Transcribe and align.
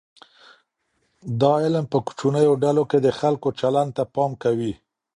دا 1.41 1.53
علم 1.63 1.85
په 1.93 1.97
کوچنیو 2.05 2.53
ډلو 2.63 2.83
کې 2.89 2.97
د 3.01 3.07
خلګو 3.19 3.49
چلند 3.59 3.91
ته 3.97 4.03
پام 4.15 4.31
کوي. 4.43 4.73